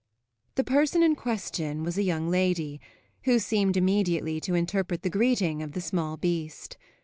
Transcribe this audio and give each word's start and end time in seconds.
The 0.55 0.63
person 0.63 1.03
in 1.03 1.15
question 1.15 1.83
was 1.83 1.95
a 1.95 2.01
young 2.01 2.27
lady, 2.27 2.81
who 3.25 3.37
seemed 3.37 3.77
immediately 3.77 4.41
to 4.41 4.55
interpret 4.55 5.03
the 5.03 5.11
greeting 5.11 5.61
of 5.61 5.73
the 5.73 5.79
small 5.81 6.17
beast. 6.17 6.75